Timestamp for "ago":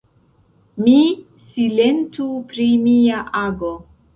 3.47-3.75